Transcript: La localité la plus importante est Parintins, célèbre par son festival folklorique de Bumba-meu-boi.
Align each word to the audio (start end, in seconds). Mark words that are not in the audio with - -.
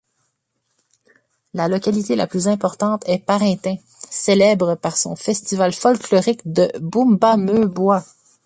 La 1.53 1.67
localité 1.67 2.15
la 2.15 2.25
plus 2.25 2.47
importante 2.47 3.03
est 3.07 3.23
Parintins, 3.23 3.75
célèbre 4.09 4.73
par 4.73 4.97
son 4.97 5.15
festival 5.15 5.73
folklorique 5.73 6.41
de 6.51 6.71
Bumba-meu-boi. 6.79 8.03